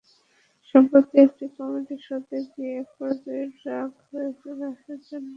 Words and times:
সম্প্রতি 0.75 1.15
একটি 1.21 1.45
কমেডি 1.57 1.97
শোতে 2.05 2.37
গিয়ে 2.51 2.73
একপর্যায়ে 2.81 3.45
রাগ 3.65 3.89
করে 4.01 4.29
চলে 4.41 4.65
আসেন 4.71 4.97
জন। 5.07 5.23